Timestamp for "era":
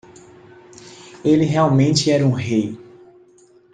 2.09-2.25